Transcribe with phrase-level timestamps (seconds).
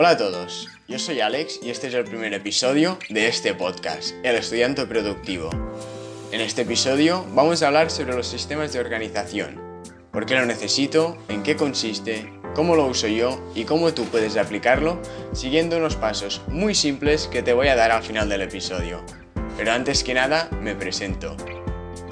[0.00, 4.14] Hola a todos, yo soy Alex y este es el primer episodio de este podcast,
[4.22, 5.50] El Estudiante Productivo.
[6.30, 9.60] En este episodio vamos a hablar sobre los sistemas de organización,
[10.12, 14.36] por qué lo necesito, en qué consiste, cómo lo uso yo y cómo tú puedes
[14.36, 15.02] aplicarlo
[15.32, 19.04] siguiendo unos pasos muy simples que te voy a dar al final del episodio.
[19.56, 21.36] Pero antes que nada, me presento.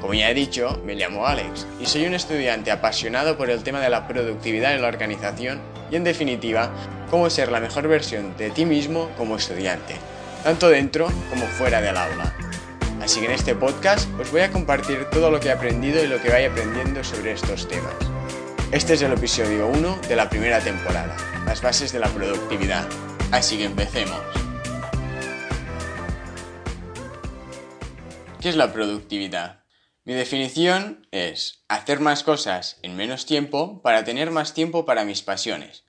[0.01, 3.79] Como ya he dicho, me llamo Alex y soy un estudiante apasionado por el tema
[3.79, 6.71] de la productividad en la organización y en definitiva,
[7.11, 9.97] cómo ser la mejor versión de ti mismo como estudiante,
[10.45, 12.35] tanto dentro como fuera del aula.
[13.03, 16.09] Así que en este podcast os voy a compartir todo lo que he aprendido y
[16.09, 17.95] lo que vaya aprendiendo sobre estos temas.
[18.73, 21.17] Este es el episodio 1 de la primera temporada,
[21.47, 22.87] las bases de la productividad.
[23.31, 24.21] Así que empecemos.
[28.41, 29.66] ¿Qué es la productividad?
[30.07, 35.23] Mi definición es hacer más cosas en menos tiempo para tener más tiempo para mis
[35.23, 35.83] pasiones,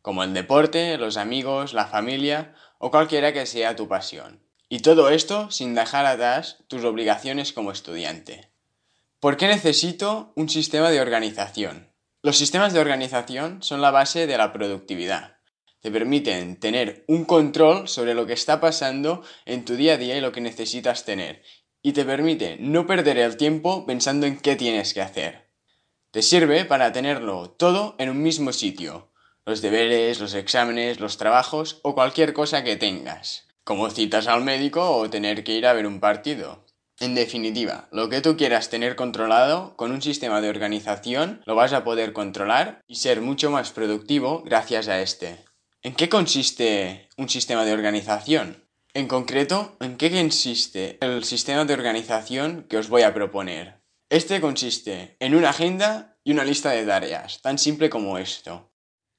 [0.00, 4.42] como el deporte, los amigos, la familia o cualquiera que sea tu pasión.
[4.70, 8.50] Y todo esto sin dejar atrás tus obligaciones como estudiante.
[9.20, 11.92] ¿Por qué necesito un sistema de organización?
[12.22, 15.36] Los sistemas de organización son la base de la productividad.
[15.80, 20.16] Te permiten tener un control sobre lo que está pasando en tu día a día
[20.16, 21.42] y lo que necesitas tener,
[21.82, 25.48] y te permite no perder el tiempo pensando en qué tienes que hacer.
[26.10, 29.10] Te sirve para tenerlo todo en un mismo sitio,
[29.44, 34.96] los deberes, los exámenes, los trabajos o cualquier cosa que tengas, como citas al médico
[34.96, 36.64] o tener que ir a ver un partido.
[37.00, 41.72] En definitiva, lo que tú quieras tener controlado, con un sistema de organización lo vas
[41.72, 45.44] a poder controlar y ser mucho más productivo gracias a este.
[45.82, 48.67] ¿En qué consiste un sistema de organización?
[48.98, 53.80] En concreto, ¿en qué consiste el sistema de organización que os voy a proponer?
[54.10, 58.72] Este consiste en una agenda y una lista de tareas, tan simple como esto.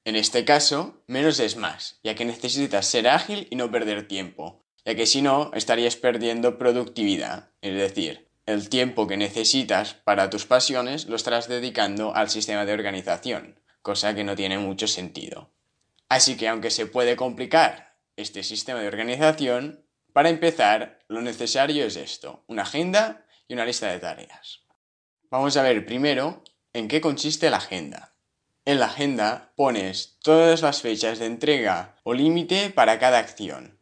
[0.04, 4.66] En este caso, menos es más, ya que necesitas ser ágil y no perder tiempo,
[4.84, 10.44] ya que si no estarías perdiendo productividad, es decir, el tiempo que necesitas para tus
[10.44, 15.54] pasiones lo estarás dedicando al sistema de organización, cosa que no tiene mucho sentido.
[16.10, 17.89] Así que aunque se puede complicar
[18.20, 23.90] este sistema de organización, para empezar, lo necesario es esto, una agenda y una lista
[23.90, 24.60] de tareas.
[25.30, 26.42] Vamos a ver primero
[26.72, 28.14] en qué consiste la agenda.
[28.64, 33.78] En la agenda pones todas las fechas de entrega o límite para cada acción.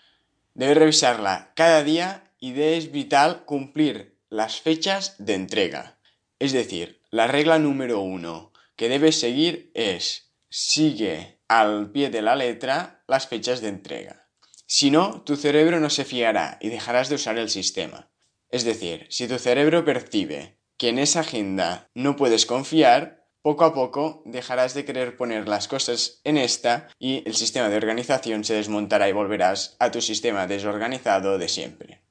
[0.54, 5.98] Debes revisarla cada día y es vital cumplir las fechas de entrega.
[6.38, 12.36] Es decir, la regla número uno que debes seguir es sigue al pie de la
[12.36, 14.27] letra las fechas de entrega.
[14.70, 18.10] Si no, tu cerebro no se fiará y dejarás de usar el sistema.
[18.50, 23.72] Es decir, si tu cerebro percibe que en esa agenda no puedes confiar, poco a
[23.72, 28.56] poco dejarás de querer poner las cosas en esta y el sistema de organización se
[28.56, 32.02] desmontará y volverás a tu sistema desorganizado de siempre.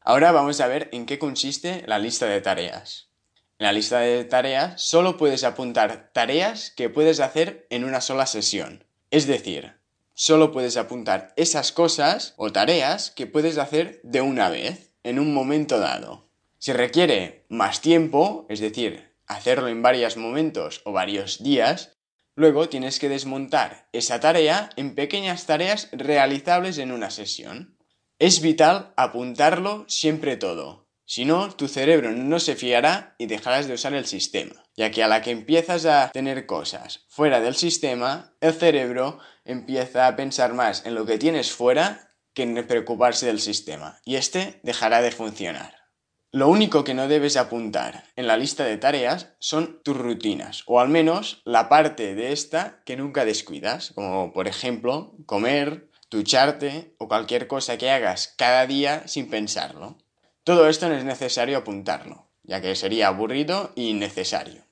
[0.00, 3.10] Ahora vamos a ver en qué consiste la lista de tareas.
[3.60, 8.26] En la lista de tareas solo puedes apuntar tareas que puedes hacer en una sola
[8.26, 8.84] sesión.
[9.12, 9.76] Es decir,
[10.16, 15.32] solo puedes apuntar esas cosas o tareas que puedes hacer de una vez, en un
[15.32, 16.30] momento dado.
[16.58, 21.92] Si requiere más tiempo, es decir, hacerlo en varios momentos o varios días,
[22.34, 27.76] luego tienes que desmontar esa tarea en pequeñas tareas realizables en una sesión.
[28.18, 33.74] Es vital apuntarlo siempre todo, si no, tu cerebro no se fiará y dejarás de
[33.74, 38.34] usar el sistema, ya que a la que empiezas a tener cosas fuera del sistema,
[38.40, 43.40] el cerebro empieza a pensar más en lo que tienes fuera que en preocuparse del
[43.40, 45.76] sistema, y este dejará de funcionar.
[46.32, 50.80] Lo único que no debes apuntar en la lista de tareas son tus rutinas, o
[50.80, 57.08] al menos la parte de esta que nunca descuidas, como por ejemplo comer, ducharte o
[57.08, 59.96] cualquier cosa que hagas cada día sin pensarlo.
[60.46, 64.62] Todo esto no es necesario apuntarlo, ya que sería aburrido e innecesario.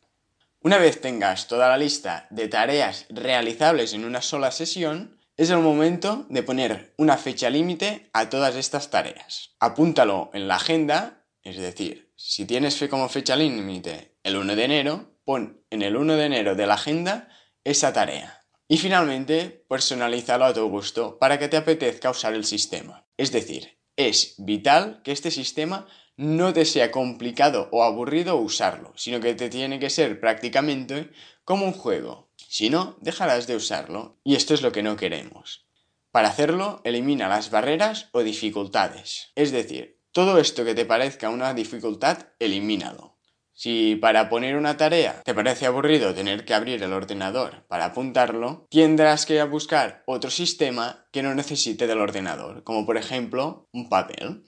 [0.60, 5.58] Una vez tengas toda la lista de tareas realizables en una sola sesión, es el
[5.58, 9.56] momento de poner una fecha límite a todas estas tareas.
[9.58, 14.64] Apúntalo en la agenda, es decir, si tienes fe como fecha límite el 1 de
[14.64, 17.30] enero, pon en el 1 de enero de la agenda
[17.64, 18.46] esa tarea.
[18.68, 23.08] Y finalmente, personalízalo a tu gusto para que te apetezca usar el sistema.
[23.16, 25.86] Es decir, es vital que este sistema
[26.16, 31.10] no te sea complicado o aburrido usarlo, sino que te tiene que ser prácticamente
[31.44, 32.30] como un juego.
[32.36, 35.66] Si no, dejarás de usarlo, y esto es lo que no queremos.
[36.12, 39.32] Para hacerlo, elimina las barreras o dificultades.
[39.34, 43.13] Es decir, todo esto que te parezca una dificultad, elimínalo.
[43.56, 48.66] Si para poner una tarea te parece aburrido tener que abrir el ordenador para apuntarlo,
[48.68, 54.44] tendrás que buscar otro sistema que no necesite del ordenador, como por ejemplo un papel.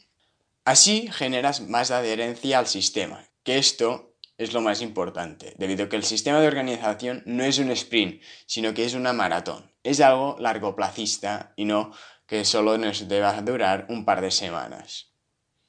[0.64, 5.96] Así generas más adherencia al sistema, que esto es lo más importante, debido a que
[5.96, 9.70] el sistema de organización no es un sprint, sino que es una maratón.
[9.84, 11.92] Es algo largoplacista y no
[12.26, 15.12] que solo nos deba durar un par de semanas.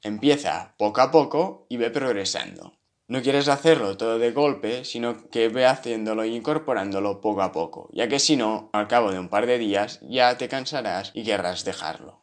[0.02, 2.78] Empieza poco a poco y ve progresando.
[3.08, 7.88] No quieres hacerlo todo de golpe, sino que ve haciéndolo e incorporándolo poco a poco,
[7.90, 11.24] ya que si no, al cabo de un par de días ya te cansarás y
[11.24, 12.20] querrás dejarlo.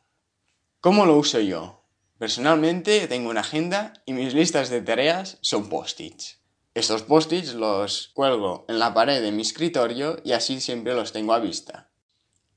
[0.82, 1.82] ¿Cómo lo uso yo?
[2.20, 6.40] Personalmente tengo una agenda y mis listas de tareas son post-its.
[6.76, 11.34] Estos post-its los cuelgo en la pared de mi escritorio y así siempre los tengo
[11.34, 11.90] a vista.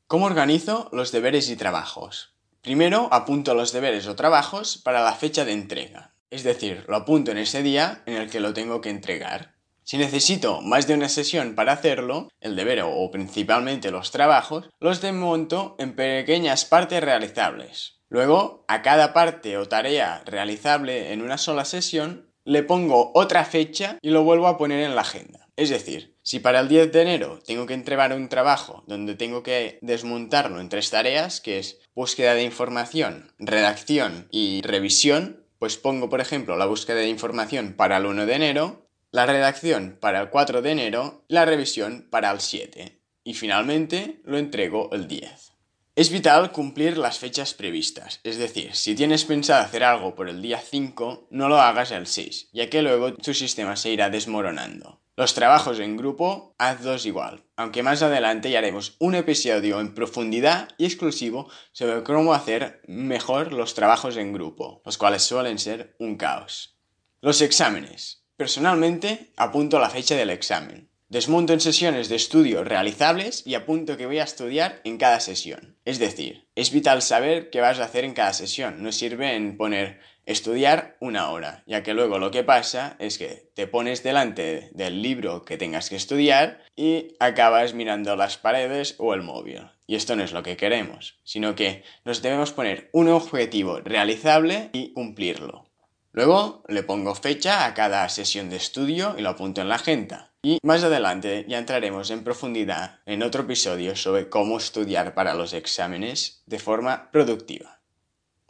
[0.06, 2.34] ¿Cómo organizo los deberes y trabajos?
[2.60, 6.12] Primero apunto los deberes o trabajos para la fecha de entrega.
[6.30, 9.54] Es decir, lo apunto en ese día en el que lo tengo que entregar.
[9.82, 15.00] Si necesito más de una sesión para hacerlo, el deber o principalmente los trabajos, los
[15.00, 17.98] desmonto en pequeñas partes realizables.
[18.10, 23.98] Luego, a cada parte o tarea realizable en una sola sesión, le pongo otra fecha
[24.02, 25.48] y lo vuelvo a poner en la agenda.
[25.56, 29.42] Es decir, si para el 10 de enero tengo que entregar un trabajo donde tengo
[29.42, 36.08] que desmontarlo en tres tareas, que es búsqueda de información, redacción y revisión, pues pongo,
[36.08, 40.31] por ejemplo, la búsqueda de información para el 1 de enero, la redacción para el
[40.31, 43.00] 4 de enero, la revisión para el 7.
[43.25, 45.52] Y finalmente lo entrego el 10.
[45.96, 50.40] Es vital cumplir las fechas previstas, es decir, si tienes pensado hacer algo por el
[50.40, 55.00] día 5, no lo hagas el 6, ya que luego tu sistema se irá desmoronando.
[55.18, 60.68] Los trabajos en grupo, hazlos igual, aunque más adelante ya haremos un episodio en profundidad
[60.78, 66.16] y exclusivo sobre cómo hacer mejor los trabajos en grupo, los cuales suelen ser un
[66.16, 66.78] caos.
[67.20, 68.22] Los exámenes.
[68.36, 70.88] Personalmente apunto la fecha del examen.
[71.08, 75.78] Desmonto en sesiones de estudio realizables y apunto que voy a estudiar en cada sesión.
[75.84, 78.84] Es decir, es vital saber qué vas a hacer en cada sesión.
[78.84, 79.98] No sirve en poner
[80.28, 85.00] estudiar una hora, ya que luego lo que pasa es que te pones delante del
[85.00, 89.62] libro que tengas que estudiar y acabas mirando las paredes o el móvil.
[89.86, 94.69] Y esto no es lo que queremos, sino que nos debemos poner un objetivo realizable
[94.75, 95.64] y cumplirlo.
[96.12, 100.32] Luego le pongo fecha a cada sesión de estudio y lo apunto en la agenda.
[100.42, 105.54] Y más adelante ya entraremos en profundidad en otro episodio sobre cómo estudiar para los
[105.54, 107.77] exámenes de forma productiva.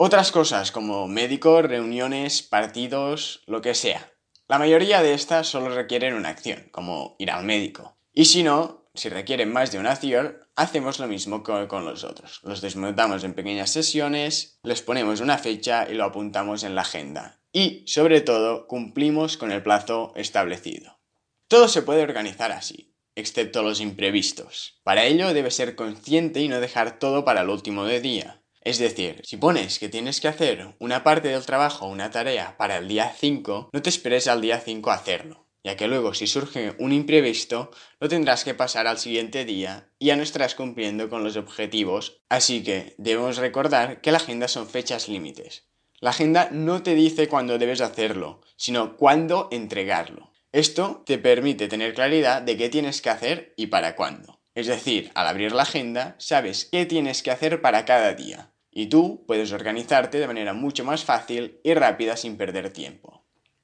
[0.01, 4.13] Otras cosas como médicos, reuniones, partidos, lo que sea.
[4.47, 7.99] La mayoría de estas solo requieren una acción, como ir al médico.
[8.13, 12.39] Y si no, si requieren más de una acción, hacemos lo mismo con los otros.
[12.45, 17.41] Los desmontamos en pequeñas sesiones, les ponemos una fecha y lo apuntamos en la agenda.
[17.53, 21.01] Y, sobre todo, cumplimos con el plazo establecido.
[21.49, 24.79] Todo se puede organizar así, excepto los imprevistos.
[24.85, 28.45] Para ello debes ser consciente y no dejar todo para el último de día.
[28.69, 32.59] Es decir, si pones que tienes que hacer una parte del trabajo o una tarea
[32.59, 36.13] para el día 5, no te esperes al día 5 a hacerlo, ya que luego
[36.13, 40.55] si surge un imprevisto, lo tendrás que pasar al siguiente día y ya no estarás
[40.55, 45.65] cumpliendo con los objetivos, así que debemos recordar que la agenda son fechas límites.
[45.99, 50.31] La agenda no te dice cuándo debes hacerlo, sino cuándo entregarlo.
[50.53, 54.43] Esto te permite tener claridad de qué tienes que hacer y para cuándo.
[54.55, 58.87] Es decir, al abrir la agenda, sabes qué tienes que hacer para cada día y
[58.87, 63.19] tú puedes organizarte de manera mucho más fácil y rápida sin perder tiempo.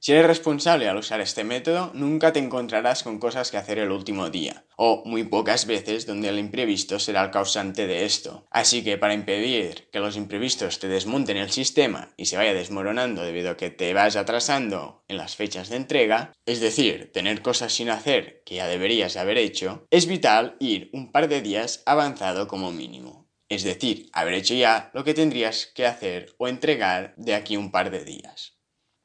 [0.05, 3.91] Si eres responsable al usar este método, nunca te encontrarás con cosas que hacer el
[3.91, 8.47] último día, o muy pocas veces donde el imprevisto será el causante de esto.
[8.51, 13.23] Así que para impedir que los imprevistos te desmonten el sistema y se vaya desmoronando
[13.23, 17.73] debido a que te vas atrasando en las fechas de entrega, es decir, tener cosas
[17.73, 22.47] sin hacer que ya deberías haber hecho, es vital ir un par de días avanzado
[22.47, 23.24] como mínimo
[23.55, 27.71] es decir, haber hecho ya lo que tendrías que hacer o entregar de aquí un
[27.71, 28.59] par de días.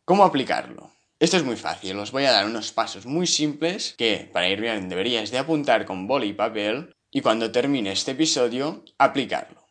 [0.05, 0.91] ¿Cómo aplicarlo?
[1.19, 4.61] Esto es muy fácil, os voy a dar unos pasos muy simples que para ir
[4.61, 9.67] bien deberías de apuntar con boli y papel y cuando termine este episodio aplicarlo.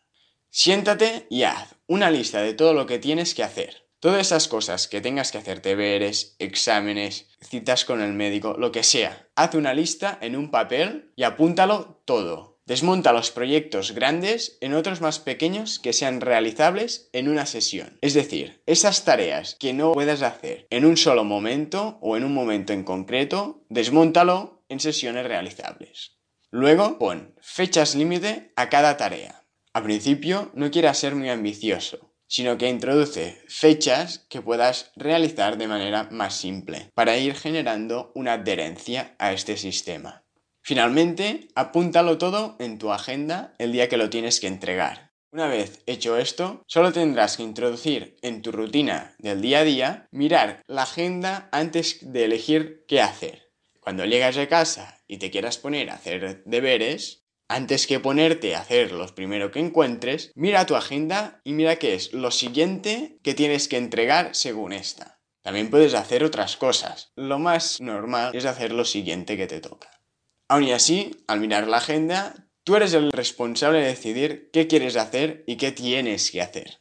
[0.51, 3.89] Siéntate y haz una lista de todo lo que tienes que hacer.
[4.01, 8.85] Todas esas cosas que tengas que hacer, deberes, exámenes, citas con el médico, lo que
[8.85, 9.29] sea.
[9.35, 12.58] Haz una lista en un papel y apúntalo todo.
[12.69, 17.97] Desmonta los proyectos grandes en otros más pequeños que sean realizables en una sesión.
[18.03, 22.35] Es decir, esas tareas que no puedas hacer en un solo momento o en un
[22.35, 26.19] momento en concreto, desmóntalo en sesiones realizables.
[26.51, 29.47] Luego, pon fechas límite a cada tarea.
[29.73, 32.13] A principio, no quieras ser muy ambicioso.
[32.31, 38.35] sino que introduce fechas que puedas realizar de manera más simple para ir generando una
[38.35, 40.28] adherencia a este sistema.
[40.69, 45.15] Finalmente, apúntalo todo en tu agenda el día que lo tienes que entregar.
[45.33, 50.09] Una vez hecho esto, solo tendrás que introducir en tu rutina del día a día,
[50.11, 53.51] mirar la agenda antes de elegir qué hacer.
[53.81, 58.61] Cuando llegas a casa y te quieras poner a hacer deberes, antes que ponerte a
[58.61, 63.33] hacer los primero que encuentres, mira tu agenda y mira qué es lo siguiente que
[63.33, 65.19] tienes que entregar según esta.
[65.43, 67.11] También puedes hacer otras cosas.
[67.17, 69.98] Lo más normal es hacer lo siguiente que te toca.
[70.49, 74.97] Aún y así, al mirar la agenda, tú eres el responsable de decidir qué quieres
[74.97, 76.81] hacer y qué tienes que hacer.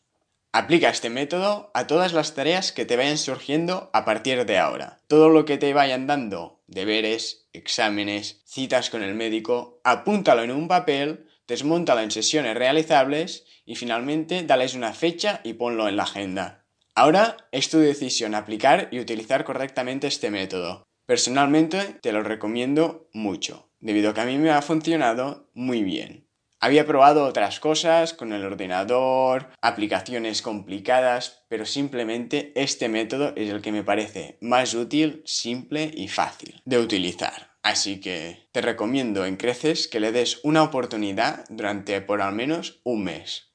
[0.53, 5.01] Aplica este método a todas las tareas que te vayan surgiendo a partir de ahora.
[5.07, 10.69] Todo lo que te vayan dando, deberes, exámenes, citas con el médico, apúntalo en un
[10.69, 16.65] papel, desmóntalo en sesiones realizables y finalmente dales una fecha y ponlo en la agenda.
[16.95, 20.87] Ahora es tu decisión aplicar y utilizar correctamente este método.
[21.07, 26.27] Personalmente te lo recomiendo mucho, debido a que a mí me ha funcionado muy bien.
[26.59, 33.61] Había probado otras cosas con el ordenador, aplicaciones complicadas, pero simplemente este método es el
[33.61, 37.55] que me parece más útil, simple y fácil de utilizar.
[37.63, 42.81] Así que te recomiendo en creces que le des una oportunidad durante por al menos
[42.83, 43.53] un mes.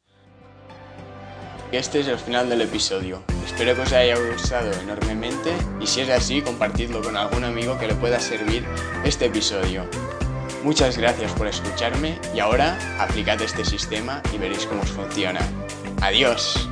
[1.71, 3.23] Este es el final del episodio.
[3.45, 7.87] Espero que os haya gustado enormemente y si es así, compartidlo con algún amigo que
[7.87, 8.65] le pueda servir
[9.05, 9.85] este episodio.
[10.63, 15.41] Muchas gracias por escucharme y ahora aplicad este sistema y veréis cómo os funciona.
[16.01, 16.72] Adiós.